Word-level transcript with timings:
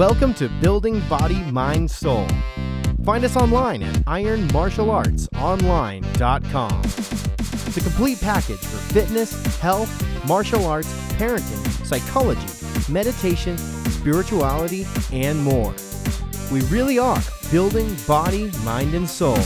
Welcome 0.00 0.32
to 0.34 0.48
Building 0.62 1.00
Body, 1.10 1.42
Mind, 1.52 1.90
Soul. 1.90 2.26
Find 3.04 3.22
us 3.22 3.36
online 3.36 3.82
at 3.82 3.96
ironmartialartsonline.com. 4.06 6.82
The 7.74 7.80
complete 7.82 8.18
package 8.18 8.60
for 8.60 8.78
fitness, 8.94 9.58
health, 9.58 10.26
martial 10.26 10.64
arts, 10.64 10.90
parenting, 11.18 11.84
psychology, 11.84 12.46
meditation, 12.90 13.58
spirituality, 13.58 14.86
and 15.12 15.38
more. 15.38 15.74
We 16.50 16.62
really 16.68 16.98
are 16.98 17.20
building 17.50 17.94
body, 18.06 18.50
mind, 18.64 18.94
and 18.94 19.06
soul. 19.06 19.36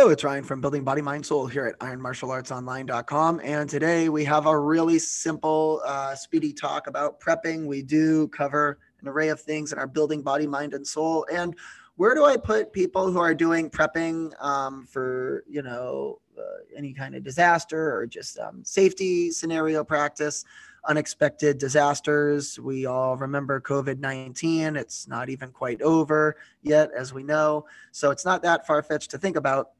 Hello, 0.00 0.12
it's 0.12 0.24
Ryan 0.24 0.44
from 0.44 0.62
Building 0.62 0.82
Body, 0.82 1.02
Mind, 1.02 1.26
Soul 1.26 1.46
here 1.46 1.66
at 1.66 1.78
ironmartialartsonline.com. 1.80 3.42
And 3.44 3.68
today 3.68 4.08
we 4.08 4.24
have 4.24 4.46
a 4.46 4.58
really 4.58 4.98
simple, 4.98 5.82
uh, 5.84 6.14
speedy 6.14 6.54
talk 6.54 6.86
about 6.86 7.20
prepping. 7.20 7.66
We 7.66 7.82
do 7.82 8.26
cover 8.28 8.78
an 9.02 9.08
array 9.08 9.28
of 9.28 9.42
things 9.42 9.74
in 9.74 9.78
our 9.78 9.86
Building 9.86 10.22
Body, 10.22 10.46
Mind, 10.46 10.72
and 10.72 10.86
Soul. 10.86 11.26
And 11.30 11.54
where 11.96 12.14
do 12.14 12.24
I 12.24 12.38
put 12.38 12.72
people 12.72 13.12
who 13.12 13.18
are 13.18 13.34
doing 13.34 13.68
prepping 13.68 14.32
um, 14.42 14.86
for, 14.86 15.44
you 15.46 15.60
know, 15.60 16.22
uh, 16.34 16.64
any 16.74 16.94
kind 16.94 17.14
of 17.14 17.22
disaster 17.22 17.94
or 17.94 18.06
just 18.06 18.38
um, 18.38 18.64
safety 18.64 19.30
scenario 19.30 19.84
practice? 19.84 20.46
unexpected 20.86 21.58
disasters. 21.58 22.58
We 22.58 22.86
all 22.86 23.16
remember 23.16 23.60
COVID 23.60 23.98
19. 23.98 24.76
It's 24.76 25.06
not 25.06 25.28
even 25.28 25.50
quite 25.50 25.82
over 25.82 26.36
yet, 26.62 26.90
as 26.96 27.12
we 27.12 27.22
know. 27.22 27.66
So 27.92 28.10
it's 28.10 28.24
not 28.24 28.42
that 28.42 28.66
far 28.66 28.82
fetched 28.82 29.10
to 29.10 29.18
think 29.18 29.36
about. 29.36 29.72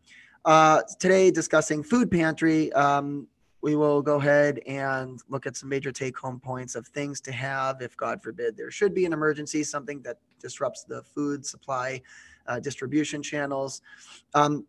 Uh, 0.44 0.80
today, 0.98 1.30
discussing 1.30 1.82
food 1.82 2.10
pantry, 2.10 2.72
um, 2.72 3.26
we 3.62 3.76
will 3.76 4.00
go 4.00 4.16
ahead 4.16 4.58
and 4.66 5.20
look 5.28 5.46
at 5.46 5.56
some 5.56 5.68
major 5.68 5.92
take 5.92 6.16
home 6.18 6.40
points 6.40 6.74
of 6.74 6.86
things 6.88 7.20
to 7.20 7.32
have 7.32 7.82
if, 7.82 7.94
God 7.96 8.22
forbid, 8.22 8.56
there 8.56 8.70
should 8.70 8.94
be 8.94 9.04
an 9.04 9.12
emergency, 9.12 9.62
something 9.62 10.00
that 10.02 10.16
disrupts 10.40 10.84
the 10.84 11.02
food 11.02 11.44
supply 11.44 12.00
uh, 12.46 12.58
distribution 12.58 13.22
channels. 13.22 13.82
Um, 14.32 14.66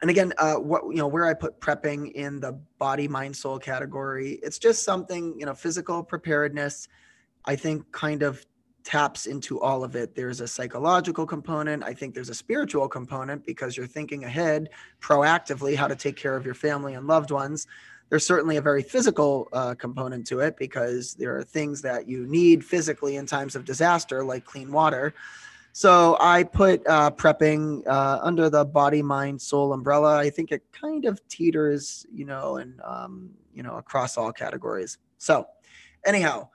and 0.00 0.10
again, 0.10 0.32
uh, 0.38 0.54
what 0.54 0.84
you 0.84 0.98
know, 0.98 1.08
where 1.08 1.26
I 1.26 1.34
put 1.34 1.60
prepping 1.60 2.12
in 2.12 2.38
the 2.38 2.52
body, 2.78 3.08
mind, 3.08 3.34
soul 3.34 3.58
category, 3.58 4.38
it's 4.42 4.58
just 4.58 4.84
something 4.84 5.34
you 5.38 5.44
know, 5.44 5.54
physical 5.54 6.04
preparedness. 6.04 6.86
I 7.46 7.56
think 7.56 7.90
kind 7.90 8.22
of 8.22 8.46
taps 8.90 9.26
into 9.26 9.60
all 9.60 9.84
of 9.84 9.94
it. 9.94 10.16
There's 10.16 10.40
a 10.40 10.48
psychological 10.48 11.24
component. 11.24 11.84
I 11.84 11.94
think 11.94 12.12
there's 12.12 12.28
a 12.28 12.34
spiritual 12.34 12.88
component 12.88 13.46
because 13.46 13.76
you're 13.76 13.86
thinking 13.86 14.24
ahead 14.24 14.68
proactively 15.00 15.76
how 15.76 15.86
to 15.86 15.94
take 15.94 16.16
care 16.16 16.34
of 16.34 16.44
your 16.44 16.54
family 16.54 16.94
and 16.94 17.06
loved 17.06 17.30
ones. 17.30 17.68
There's 18.08 18.26
certainly 18.26 18.56
a 18.56 18.60
very 18.60 18.82
physical 18.82 19.46
uh, 19.52 19.74
component 19.76 20.26
to 20.26 20.40
it 20.40 20.56
because 20.56 21.14
there 21.14 21.36
are 21.36 21.44
things 21.44 21.80
that 21.82 22.08
you 22.08 22.26
need 22.26 22.64
physically 22.64 23.14
in 23.14 23.26
times 23.26 23.54
of 23.54 23.64
disaster, 23.64 24.24
like 24.24 24.44
clean 24.44 24.72
water. 24.72 25.14
So 25.72 26.16
I 26.18 26.42
put 26.42 26.84
uh, 26.88 27.12
prepping 27.12 27.86
uh, 27.86 28.18
under 28.20 28.50
the 28.50 28.64
body, 28.64 29.02
mind, 29.02 29.40
soul 29.40 29.72
umbrella. 29.72 30.18
I 30.18 30.30
think 30.30 30.50
it 30.50 30.64
kind 30.72 31.04
of 31.04 31.20
teeters, 31.28 32.06
you 32.12 32.24
know, 32.24 32.56
and 32.56 32.80
um, 32.82 33.30
you 33.54 33.62
know 33.62 33.76
across 33.76 34.16
all 34.16 34.32
categories. 34.32 34.98
So, 35.18 35.46
anyhow, 36.04 36.48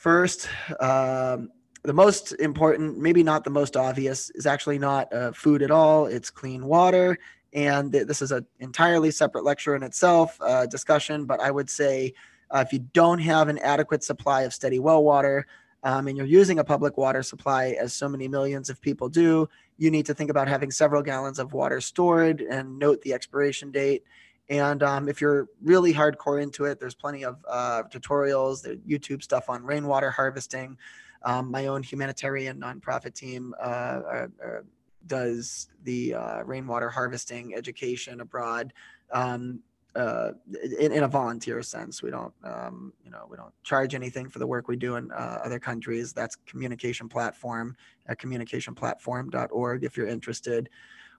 First, 0.00 0.48
um, 0.80 1.50
the 1.82 1.92
most 1.92 2.32
important, 2.40 2.96
maybe 2.96 3.22
not 3.22 3.44
the 3.44 3.50
most 3.50 3.76
obvious, 3.76 4.30
is 4.30 4.46
actually 4.46 4.78
not 4.78 5.12
uh, 5.12 5.30
food 5.32 5.60
at 5.60 5.70
all. 5.70 6.06
It's 6.06 6.30
clean 6.30 6.64
water. 6.64 7.18
And 7.52 7.92
th- 7.92 8.06
this 8.06 8.22
is 8.22 8.32
an 8.32 8.46
entirely 8.60 9.10
separate 9.10 9.44
lecture 9.44 9.76
in 9.76 9.82
itself, 9.82 10.38
uh, 10.40 10.64
discussion. 10.64 11.26
But 11.26 11.40
I 11.40 11.50
would 11.50 11.68
say 11.68 12.14
uh, 12.50 12.64
if 12.66 12.72
you 12.72 12.78
don't 12.94 13.18
have 13.18 13.48
an 13.48 13.58
adequate 13.58 14.02
supply 14.02 14.44
of 14.44 14.54
steady 14.54 14.78
well 14.78 15.04
water, 15.04 15.46
um, 15.82 16.08
and 16.08 16.16
you're 16.16 16.24
using 16.24 16.60
a 16.60 16.64
public 16.64 16.96
water 16.96 17.22
supply, 17.22 17.76
as 17.78 17.92
so 17.92 18.08
many 18.08 18.26
millions 18.26 18.70
of 18.70 18.80
people 18.80 19.10
do, 19.10 19.50
you 19.76 19.90
need 19.90 20.06
to 20.06 20.14
think 20.14 20.30
about 20.30 20.48
having 20.48 20.70
several 20.70 21.02
gallons 21.02 21.38
of 21.38 21.52
water 21.52 21.78
stored 21.78 22.40
and 22.40 22.78
note 22.78 23.02
the 23.02 23.12
expiration 23.12 23.70
date 23.70 24.02
and 24.50 24.82
um, 24.82 25.08
if 25.08 25.20
you're 25.20 25.48
really 25.62 25.94
hardcore 25.94 26.42
into 26.42 26.64
it, 26.64 26.80
there's 26.80 26.94
plenty 26.94 27.24
of 27.24 27.38
uh, 27.48 27.84
tutorials, 27.84 28.62
the 28.62 28.80
YouTube 28.86 29.22
stuff 29.22 29.48
on 29.48 29.64
rainwater 29.64 30.10
harvesting. 30.10 30.76
Um, 31.22 31.50
my 31.50 31.66
own 31.66 31.84
humanitarian 31.84 32.60
nonprofit 32.60 33.14
team 33.14 33.54
uh, 33.60 33.64
uh, 33.64 34.26
uh 34.44 34.60
does 35.06 35.68
the 35.84 36.14
uh, 36.14 36.42
rainwater 36.42 36.90
harvesting 36.90 37.54
education 37.54 38.20
abroad. 38.20 38.72
Um, 39.12 39.60
in, 39.96 40.92
in, 40.92 41.02
a 41.02 41.08
volunteer 41.08 41.60
sense. 41.64 42.00
We 42.00 42.12
don't, 42.12 42.32
um, 42.44 42.92
you 43.04 43.10
know, 43.10 43.26
we 43.28 43.36
don't 43.36 43.52
charge 43.64 43.92
anything 43.92 44.28
for 44.28 44.38
the 44.38 44.46
work 44.46 44.68
we 44.68 44.76
do 44.76 44.94
in 44.94 45.10
other 45.12 45.58
countries. 45.58 46.12
That's 46.12 46.36
communication 46.46 47.08
platform 47.08 47.76
at 48.06 48.20
communicationplatform.org 48.20 49.82
if 49.82 49.96
you're 49.96 50.06
interested 50.06 50.70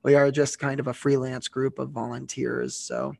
we 0.04 0.16
are 0.16 0.32
just 0.32 0.60
kind 0.60 0.80
of 0.80 0.88
a 0.88 0.94
freelance 0.94 1.48
group 1.48 1.80
of 1.80 1.90
volunteers. 1.90 2.76
So 2.76 3.14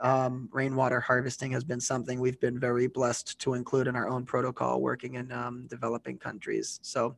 um, 0.00 0.48
rainwater 0.52 1.00
harvesting 1.00 1.52
has 1.52 1.64
been 1.64 1.80
something 1.80 2.20
we've 2.20 2.40
been 2.40 2.58
very 2.58 2.86
blessed 2.86 3.38
to 3.40 3.54
include 3.54 3.86
in 3.86 3.96
our 3.96 4.08
own 4.08 4.24
protocol 4.24 4.80
working 4.80 5.14
in 5.14 5.30
um, 5.30 5.66
developing 5.68 6.18
countries. 6.18 6.80
So 6.82 7.16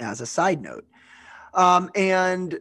as 0.00 0.20
a 0.20 0.26
side 0.26 0.62
note, 0.62 0.86
um, 1.54 1.90
and 1.94 2.58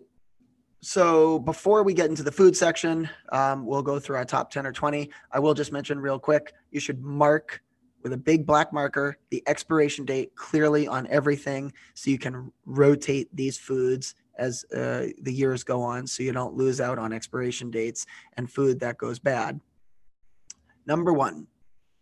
so 0.81 1.39
before 1.39 1.83
we 1.83 1.93
get 1.93 2.09
into 2.09 2.23
the 2.23 2.31
food 2.31 2.55
section, 2.55 3.09
um, 3.31 3.65
we'll 3.65 3.81
go 3.81 3.99
through 3.99 4.17
our 4.17 4.25
top 4.25 4.51
10 4.51 4.65
or 4.65 4.71
20. 4.71 5.09
I 5.31 5.39
will 5.39 5.53
just 5.53 5.71
mention 5.71 5.99
real 5.99 6.19
quick, 6.19 6.53
you 6.71 6.79
should 6.79 7.01
mark 7.01 7.61
with 8.03 8.13
a 8.13 8.17
big 8.17 8.45
black 8.45 8.71
marker 8.71 9.17
the 9.31 9.43
expiration 9.47 10.05
date 10.05 10.35
clearly 10.35 10.87
on 10.87 11.07
everything 11.07 11.73
so 11.93 12.09
you 12.09 12.17
can 12.17 12.51
rotate 12.65 13.27
these 13.35 13.57
foods 13.57 14.15
as 14.37 14.63
uh, 14.73 15.07
the 15.21 15.33
years 15.33 15.63
go 15.63 15.81
on 15.81 16.07
so 16.07 16.23
you 16.23 16.31
don't 16.31 16.55
lose 16.55 16.79
out 16.79 16.99
on 16.99 17.13
expiration 17.13 17.71
dates 17.71 18.05
and 18.37 18.49
food 18.49 18.79
that 18.79 18.97
goes 18.97 19.19
bad. 19.19 19.59
Number 20.85 21.11
one, 21.11 21.47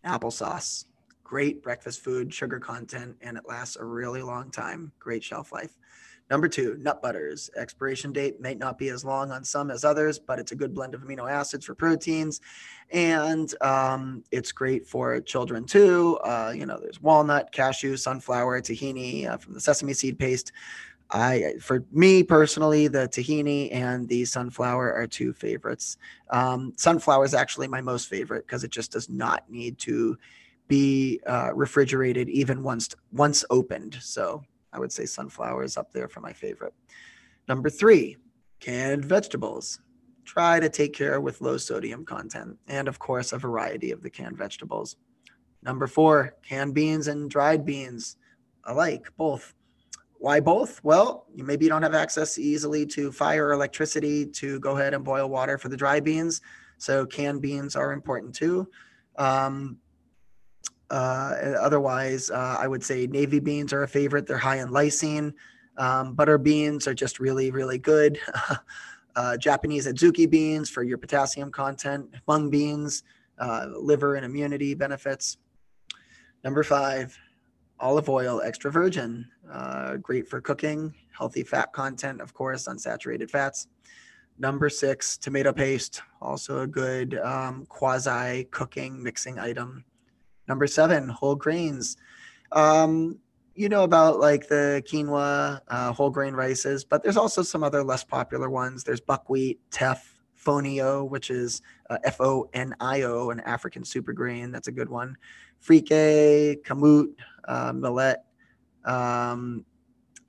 applesauce. 0.06 0.86
Great 1.24 1.64
breakfast 1.64 2.04
food, 2.04 2.32
sugar 2.32 2.60
content, 2.60 3.16
and 3.22 3.36
it 3.36 3.44
lasts 3.48 3.78
a 3.78 3.84
really 3.84 4.22
long 4.22 4.52
time. 4.52 4.92
Great 5.00 5.24
shelf 5.24 5.52
life. 5.52 5.76
Number 6.30 6.48
two, 6.48 6.76
nut 6.80 7.04
butters. 7.04 7.52
Expiration 7.56 8.12
date 8.12 8.42
may 8.42 8.56
not 8.56 8.80
be 8.80 8.90
as 8.90 9.06
long 9.06 9.32
on 9.32 9.44
some 9.44 9.70
as 9.70 9.86
others, 9.86 10.18
but 10.18 10.40
it's 10.40 10.52
a 10.52 10.56
good 10.56 10.74
blend 10.74 10.96
of 10.96 11.02
amino 11.02 11.30
acids 11.30 11.66
for 11.66 11.76
proteins. 11.76 12.42
And 12.92 13.54
um, 13.62 14.24
it's 14.32 14.52
great 14.52 14.88
for 14.88 15.20
children 15.22 15.66
too. 15.66 16.18
Uh, 16.24 16.52
you 16.56 16.66
know, 16.66 16.80
there's 16.80 17.00
walnut, 17.00 17.52
cashew, 17.52 17.96
sunflower, 17.96 18.62
tahini 18.62 19.28
uh, 19.28 19.38
from 19.38 19.54
the 19.54 19.60
sesame 19.60 19.94
seed 19.94 20.18
paste. 20.18 20.52
I, 21.12 21.54
for 21.62 21.86
me 21.92 22.24
personally, 22.24 22.88
the 22.88 23.08
tahini 23.08 23.72
and 23.72 24.08
the 24.08 24.26
sunflower 24.26 24.94
are 24.94 25.08
two 25.08 25.34
favorites. 25.34 25.98
Um, 26.32 26.74
sunflower 26.78 27.26
is 27.26 27.34
actually 27.34 27.68
my 27.68 27.82
most 27.82 28.10
favorite 28.10 28.46
because 28.48 28.64
it 28.64 28.72
just 28.72 28.92
does 28.92 29.10
not 29.10 29.50
need 29.50 29.78
to 29.80 30.18
be 30.68 31.22
uh, 31.28 31.52
refrigerated 31.54 32.28
even 32.30 32.64
once 32.64 32.90
once 33.12 33.46
opened. 33.50 33.98
So 34.02 34.44
I 34.74 34.80
would 34.80 34.92
say 34.92 35.06
sunflower 35.06 35.64
is 35.64 35.78
up 35.78 35.92
there 35.92 36.08
for 36.08 36.22
my 36.22 36.34
favorite. 36.34 36.74
Number 37.48 37.70
three, 37.70 38.18
canned 38.60 39.06
vegetables. 39.06 39.80
Try 40.26 40.60
to 40.60 40.70
take 40.70 40.94
care 40.94 41.22
with 41.22 41.40
low 41.40 41.58
sodium 41.58 42.04
content 42.04 42.58
and, 42.68 42.88
of 42.88 42.98
course, 42.98 43.32
a 43.32 43.38
variety 43.38 43.92
of 43.92 44.02
the 44.02 44.10
canned 44.10 44.38
vegetables. 44.38 44.98
Number 45.62 45.86
four, 45.86 46.36
canned 46.42 46.74
beans 46.74 47.08
and 47.08 47.30
dried 47.30 47.64
beans 47.64 48.18
alike, 48.64 49.12
both 49.18 49.54
why 50.18 50.40
both? 50.40 50.84
Well, 50.84 51.26
maybe 51.36 51.66
you 51.66 51.70
don't 51.70 51.84
have 51.84 51.94
access 51.94 52.38
easily 52.38 52.86
to 52.88 53.12
fire 53.12 53.48
or 53.48 53.54
electricity 53.54 54.26
to 54.26 54.60
go 54.60 54.78
ahead 54.78 54.94
and 54.94 55.04
boil 55.04 55.30
water 55.30 55.58
for 55.58 55.70
the 55.70 55.78
dry 55.78 56.00
beans. 56.00 56.42
So 56.78 57.06
canned 57.06 57.42
beans 57.42 57.76
are 57.76 57.92
important 57.92 58.36
too. 58.36 58.68
Um, 59.18 59.78
uh, 60.90 61.56
otherwise, 61.60 62.30
uh, 62.30 62.58
I 62.60 62.68
would 62.68 62.84
say 62.84 63.08
navy 63.08 63.40
beans 63.40 63.74
are 63.74 63.84
a 63.84 63.88
favorite. 63.88 64.28
They're 64.28 64.38
high 64.38 64.60
in 64.60 64.70
lysine. 64.70 65.34
Um, 65.78 66.14
butter 66.14 66.38
beans 66.38 66.88
are 66.88 66.94
just 66.94 67.20
really, 67.20 67.52
really 67.52 67.78
good. 67.78 68.20
uh, 69.16 69.38
Japanese 69.38 69.88
adzuki 69.88 70.30
beans 70.30 70.70
for 70.70 70.84
your 70.84 70.98
potassium 70.98 71.52
content. 71.52 72.08
Mung 72.28 72.50
beans, 72.50 73.04
uh, 73.40 73.68
liver 73.78 74.16
and 74.16 74.26
immunity 74.26 74.74
benefits. 74.74 75.38
Number 76.44 76.64
five, 76.64 77.18
olive 77.80 78.10
oil 78.10 78.42
extra 78.42 78.72
virgin 78.72 79.28
uh, 79.52 79.96
great 79.98 80.28
for 80.28 80.42
cooking 80.42 80.94
healthy 81.12 81.44
fat 81.44 81.72
content 81.74 82.22
of 82.22 82.34
course 82.34 82.68
unsaturated 82.68 83.30
fats 83.30 83.68
number 84.40 84.70
six 84.70 85.18
tomato 85.18 85.52
paste 85.52 86.02
also 86.22 86.62
a 86.62 86.68
good 86.68 87.18
um, 87.20 87.66
quasi 87.68 88.46
cooking 88.46 89.02
mixing 89.02 89.40
item 89.40 89.84
number 90.48 90.68
seven 90.68 91.10
whole 91.10 91.36
grains 91.36 91.98
um, 92.52 93.18
you 93.56 93.70
know 93.70 93.84
about 93.84 94.20
like 94.20 94.48
the 94.48 94.84
quinoa 94.86 95.60
uh, 95.68 95.92
whole 95.94 96.10
grain 96.10 96.34
rices 96.34 96.84
but 96.84 97.04
there's 97.04 97.18
also 97.18 97.42
some 97.42 97.64
other 97.64 97.84
less 97.84 98.04
popular 98.04 98.50
ones 98.50 98.84
there's 98.84 99.02
buckwheat 99.02 99.60
teff 99.72 100.16
Fonio, 100.46 101.10
which 101.10 101.30
is 101.30 101.62
uh, 101.90 101.98
F 102.04 102.22
O 102.22 102.48
N 102.54 102.76
I 102.80 103.02
O, 103.02 103.32
an 103.32 103.40
African 103.42 103.84
super 103.84 104.14
grain. 104.14 104.52
That's 104.52 104.68
a 104.68 104.72
good 104.72 104.90
one. 104.90 105.18
Freekeh, 105.64 106.62
Kamut, 106.64 107.08
uh, 107.48 107.74
millet, 107.74 108.20
um, 108.84 109.66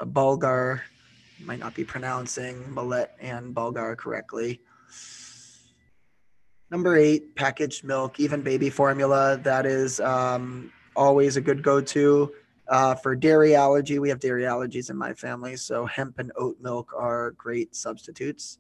Bulgur. 0.01 0.81
Might 1.45 1.59
not 1.59 1.75
be 1.75 1.85
pronouncing 1.85 2.75
millet 2.75 3.11
and 3.21 3.55
Bulgur 3.55 3.97
correctly. 3.97 4.61
Number 6.71 6.97
eight, 6.97 7.37
packaged 7.37 7.85
milk, 7.85 8.19
even 8.19 8.43
baby 8.43 8.71
formula. 8.71 9.39
That 9.43 9.67
is 9.67 10.01
um, 10.01 10.73
always 10.97 11.37
a 11.37 11.41
good 11.41 11.63
go 11.63 11.81
to. 11.81 12.33
Uh, 12.69 12.95
for 12.97 13.15
dairy 13.15 13.55
allergy, 13.55 14.01
we 14.01 14.09
have 14.09 14.19
dairy 14.19 14.43
allergies 14.43 14.91
in 14.91 14.97
my 14.97 15.13
family, 15.15 15.55
so 15.55 15.87
hemp 15.87 16.19
and 16.19 16.33
oat 16.37 16.57
milk 16.61 16.93
are 16.97 17.31
great 17.33 17.77
substitutes. 17.77 18.59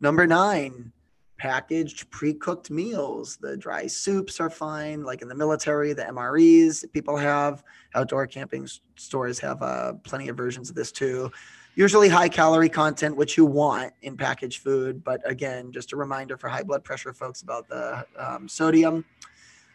Number 0.00 0.26
nine, 0.26 0.92
packaged 1.36 2.10
pre-cooked 2.10 2.70
meals. 2.70 3.36
The 3.36 3.56
dry 3.56 3.86
soups 3.86 4.40
are 4.40 4.50
fine, 4.50 5.02
like 5.02 5.22
in 5.22 5.28
the 5.28 5.34
military, 5.34 5.92
the 5.92 6.04
MREs 6.04 6.90
people 6.92 7.16
have. 7.16 7.62
Outdoor 7.94 8.26
camping 8.26 8.68
stores 8.96 9.38
have 9.40 9.62
uh, 9.62 9.94
plenty 10.04 10.28
of 10.28 10.36
versions 10.36 10.70
of 10.70 10.76
this 10.76 10.92
too 10.92 11.30
usually 11.74 12.08
high 12.08 12.28
calorie 12.28 12.68
content, 12.68 13.16
which 13.16 13.36
you 13.36 13.44
want 13.44 13.92
in 14.02 14.16
packaged 14.16 14.62
food. 14.62 15.02
But 15.02 15.28
again, 15.28 15.72
just 15.72 15.92
a 15.92 15.96
reminder 15.96 16.36
for 16.36 16.48
high 16.48 16.62
blood 16.62 16.84
pressure 16.84 17.12
folks 17.12 17.42
about 17.42 17.68
the 17.68 18.06
um, 18.18 18.48
sodium. 18.48 19.04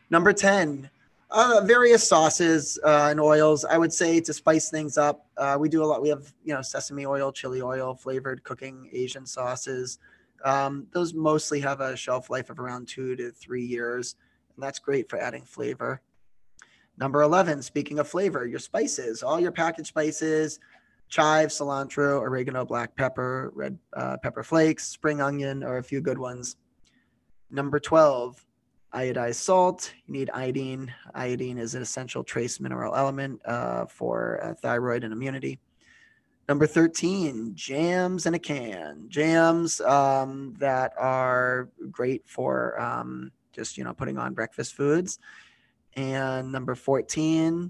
Number 0.10 0.34
10, 0.34 0.90
uh, 1.32 1.62
various 1.66 2.08
sauces 2.08 2.80
uh, 2.84 3.08
and 3.12 3.20
oils. 3.20 3.66
I 3.66 3.78
would 3.78 3.94
say 3.94 4.20
to 4.22 4.34
spice 4.34 4.70
things 4.70 4.98
up. 4.98 5.28
Uh, 5.38 5.58
we 5.60 5.70
do 5.70 5.84
a 5.84 5.86
lot. 5.86 6.02
We 6.02 6.10
have, 6.10 6.34
you 6.44 6.54
know, 6.54 6.62
sesame 6.62 7.06
oil, 7.06 7.32
chili 7.32 7.62
oil, 7.62 7.94
flavored 7.94 8.44
cooking 8.44 8.90
Asian 8.92 9.26
sauces. 9.26 10.00
Um, 10.44 10.88
those 10.92 11.14
mostly 11.14 11.60
have 11.62 11.82
a 11.82 11.96
shelf 11.96 12.30
life 12.30 12.50
of 12.50 12.60
around 12.60 12.88
two 12.88 13.16
to 13.16 13.32
three 13.32 13.66
years. 13.66 14.16
And 14.56 14.64
that's 14.64 14.80
great 14.80 15.10
for 15.10 15.20
adding 15.20 15.44
flavor. 15.44 16.02
Number 16.98 17.22
11, 17.22 17.62
speaking 17.62 18.00
of 18.00 18.08
flavor, 18.08 18.46
your 18.46 18.60
spices, 18.60 19.24
all 19.24 19.40
your 19.40 19.54
packaged 19.54 19.88
spices, 19.88 20.60
chive, 21.08 21.50
cilantro, 21.50 22.22
oregano, 22.22 22.66
black 22.66 22.96
pepper, 22.96 23.52
red 23.56 23.78
uh, 23.96 24.18
pepper 24.18 24.44
flakes, 24.44 24.88
spring 24.88 25.22
onion 25.22 25.64
are 25.64 25.78
a 25.78 25.84
few 25.84 26.02
good 26.02 26.18
ones. 26.18 26.58
Number 27.50 27.80
12, 27.80 28.46
iodized 28.94 29.36
salt. 29.36 29.94
You 30.06 30.14
need 30.14 30.30
iodine. 30.34 30.94
Iodine 31.16 31.58
is 31.58 31.76
an 31.76 31.82
essential 31.82 32.24
trace 32.24 32.60
mineral 32.60 32.96
element 32.96 33.42
uh, 33.46 33.86
for 33.86 34.40
uh, 34.44 34.54
thyroid 34.56 35.04
and 35.04 35.14
immunity. 35.14 35.60
Number 36.50 36.66
13, 36.66 37.52
jams 37.54 38.26
in 38.26 38.34
a 38.34 38.40
can. 38.40 39.06
Jams 39.08 39.80
um, 39.82 40.56
that 40.58 40.94
are 40.98 41.70
great 41.92 42.28
for 42.28 42.82
um, 42.82 43.32
just, 43.54 43.78
you 43.78 43.84
know, 43.84 43.94
putting 43.94 44.18
on 44.18 44.34
breakfast 44.34 44.74
foods. 44.74 45.20
And 45.94 46.52
number 46.52 46.74
14, 46.74 47.70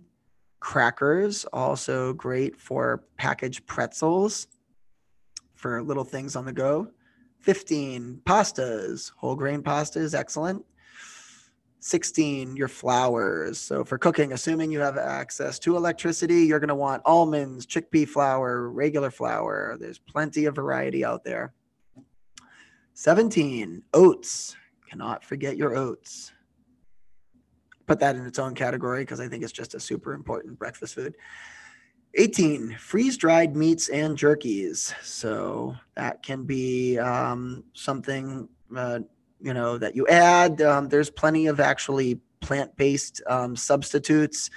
Crackers, 0.62 1.44
also 1.52 2.14
great 2.14 2.56
for 2.56 3.04
packaged 3.18 3.66
pretzels 3.68 4.48
for 5.56 5.84
little 5.84 6.06
things 6.06 6.38
on 6.38 6.46
the 6.46 6.54
go. 6.54 6.88
15 7.42 8.22
pastas, 8.24 9.12
whole 9.18 9.36
grain 9.36 9.62
pastas, 9.62 10.18
excellent. 10.18 10.64
16 11.82 12.56
your 12.58 12.68
flours 12.68 13.58
so 13.58 13.86
for 13.86 13.98
cooking 13.98 14.34
assuming 14.34 14.70
you 14.70 14.80
have 14.80 14.98
access 14.98 15.58
to 15.60 15.78
electricity 15.78 16.44
you're 16.44 16.60
going 16.60 16.68
to 16.68 16.76
want 16.76 17.02
almonds 17.06 17.66
chickpea 17.66 18.08
flour 18.08 18.70
regular 18.70 19.12
flour. 19.12 19.78
There's 19.80 20.00
plenty 20.00 20.46
of 20.46 20.56
variety 20.56 21.04
out 21.04 21.24
there. 21.24 21.54
17 22.94 23.84
oats. 23.94 24.56
Cannot 24.90 25.24
forget 25.24 25.58
your 25.58 25.76
oats. 25.76 26.32
Put 27.86 28.00
that 28.00 28.16
in 28.16 28.26
its 28.26 28.40
own 28.40 28.56
category 28.56 29.02
because 29.02 29.20
I 29.20 29.28
think 29.28 29.44
it's 29.44 29.52
just 29.52 29.76
a 29.76 29.80
super 29.80 30.14
important 30.14 30.58
breakfast 30.58 30.96
food. 30.96 31.16
18 32.16 32.76
freeze 32.80 33.18
dried 33.18 33.56
meats 33.56 33.90
and 33.90 34.18
jerkies. 34.18 34.94
So 35.04 35.76
that 35.96 36.24
can 36.24 36.44
be 36.44 36.98
um, 36.98 37.64
something 37.74 38.50
uh, 38.76 39.00
you 39.40 39.54
know 39.54 39.78
that 39.78 39.96
you 39.96 40.08
add. 40.08 40.62
Um, 40.62 40.90
there's 40.90 41.10
plenty 41.10 41.48
of 41.48 41.60
actually 41.60 42.20
plant 42.42 42.76
based 42.76 43.22
um, 43.28 43.56
substitutes. 43.56 44.50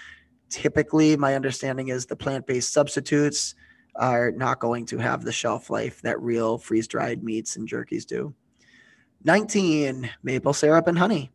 Typically, 0.48 1.16
my 1.16 1.34
understanding 1.34 1.88
is 1.88 2.06
the 2.06 2.16
plant 2.16 2.46
based 2.46 2.72
substitutes 2.72 3.54
are 3.96 4.30
not 4.32 4.58
going 4.58 4.86
to 4.86 4.98
have 4.98 5.22
the 5.22 5.32
shelf 5.32 5.68
life 5.70 6.00
that 6.02 6.20
real 6.20 6.58
freeze 6.58 6.88
dried 6.88 7.22
meats 7.22 7.56
and 7.56 7.68
jerkies 7.68 8.06
do. 8.06 8.34
19 9.24 10.10
maple 10.22 10.52
syrup 10.52 10.88
and 10.88 10.98
honey 10.98 11.30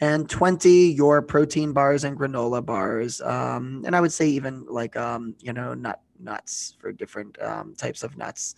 and 0.00 0.28
20 0.28 0.68
your 0.92 1.22
protein 1.22 1.72
bars 1.72 2.04
and 2.04 2.18
granola 2.18 2.64
bars 2.64 3.20
um, 3.22 3.82
and 3.86 3.96
i 3.96 4.00
would 4.00 4.12
say 4.12 4.26
even 4.28 4.64
like 4.68 4.96
um, 4.96 5.34
you 5.40 5.52
know 5.52 5.74
nut 5.74 6.00
nuts 6.18 6.76
for 6.78 6.92
different 6.92 7.40
um, 7.42 7.74
types 7.74 8.02
of 8.02 8.16
nuts 8.16 8.54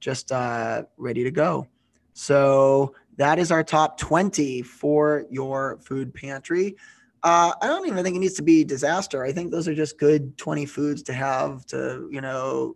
just 0.00 0.32
uh, 0.32 0.82
ready 0.96 1.22
to 1.22 1.30
go 1.30 1.66
so 2.14 2.94
that 3.16 3.38
is 3.38 3.52
our 3.52 3.62
top 3.62 3.98
20 3.98 4.62
for 4.62 5.26
your 5.30 5.78
food 5.82 6.14
pantry. 6.14 6.76
Uh, 7.24 7.52
i 7.62 7.68
don't 7.68 7.86
even 7.86 8.02
think 8.02 8.16
it 8.16 8.18
needs 8.18 8.34
to 8.34 8.42
be 8.42 8.64
disaster. 8.64 9.22
I 9.22 9.30
think 9.32 9.52
those 9.52 9.68
are 9.68 9.74
just 9.74 9.98
good 9.98 10.36
20 10.38 10.66
foods 10.66 11.04
to 11.04 11.12
have 11.12 11.64
to 11.66 12.08
you 12.10 12.20
know 12.20 12.74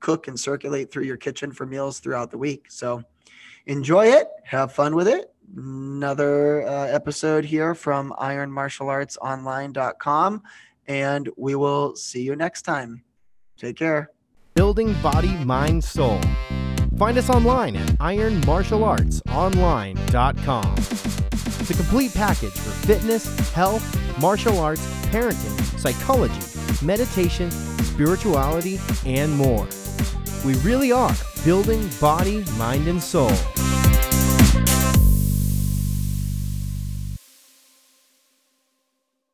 cook 0.00 0.26
and 0.28 0.38
circulate 0.38 0.90
through 0.90 1.04
your 1.04 1.16
kitchen 1.16 1.50
for 1.52 1.64
meals 1.66 2.00
throughout 2.00 2.30
the 2.30 2.38
week. 2.38 2.66
So 2.68 3.02
enjoy 3.66 4.06
it 4.06 4.26
have 4.44 4.72
fun 4.72 4.96
with 4.96 5.08
it. 5.08 5.32
Another 5.56 6.66
uh, 6.66 6.86
episode 6.86 7.44
here 7.44 7.74
from 7.74 8.12
ironmartialartsonline.com 8.18 10.42
and 10.88 11.28
we 11.36 11.54
will 11.54 11.94
see 11.94 12.22
you 12.22 12.34
next 12.36 12.62
time. 12.62 13.02
Take 13.56 13.76
care. 13.76 14.10
Building 14.54 14.94
body 15.02 15.34
mind 15.44 15.84
soul 15.84 16.20
find 16.96 17.18
us 17.18 17.30
online 17.30 17.76
at 17.76 17.88
ironmartialartsonline.com 17.98 20.76
the 21.66 21.74
complete 21.74 22.14
package 22.14 22.52
for 22.52 22.86
fitness 22.86 23.50
health 23.50 23.84
martial 24.20 24.58
arts 24.58 24.86
parenting 25.06 25.78
psychology 25.78 26.40
meditation 26.84 27.50
spirituality 27.50 28.78
and 29.04 29.34
more. 29.34 29.66
We 30.44 30.54
really 30.56 30.92
are 30.92 31.14
building 31.44 31.88
body 32.00 32.44
mind 32.56 32.88
and 32.88 33.02
soul 33.02 33.32